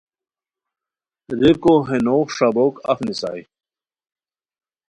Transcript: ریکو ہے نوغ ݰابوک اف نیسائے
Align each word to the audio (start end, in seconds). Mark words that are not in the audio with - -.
ریکو 1.39 1.73
ہے 1.87 1.97
نوغ 2.05 2.27
ݰابوک 2.35 2.75
اف 2.91 2.99
نیسائے 3.05 3.43